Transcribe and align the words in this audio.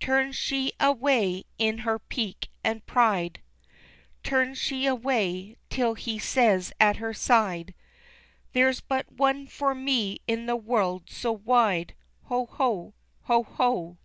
Turns 0.00 0.34
she 0.34 0.72
away 0.80 1.44
in 1.56 1.78
her 1.86 2.00
pique 2.00 2.48
and 2.64 2.84
pride, 2.86 3.40
Turns 4.24 4.58
she 4.58 4.84
away, 4.84 5.58
till 5.68 5.94
he 5.94 6.18
says 6.18 6.72
at 6.80 6.96
her 6.96 7.14
side, 7.14 7.72
"There's 8.52 8.80
but 8.80 9.12
one 9.12 9.46
for 9.46 9.72
me 9.72 10.22
in 10.26 10.46
the 10.46 10.56
world 10.56 11.08
so 11.08 11.30
wide!" 11.30 11.94
Ho! 12.24 12.46
Ho! 12.46 12.94
Ho! 13.20 13.44
Ho! 13.44 13.98